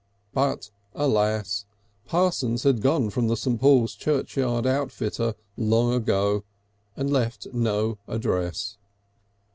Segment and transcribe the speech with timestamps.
[0.33, 1.65] But alas!
[2.07, 3.61] Parsons had gone from the St.
[3.61, 6.43] Paul's Churchyard outfitter's long ago,
[6.97, 8.77] and left no address.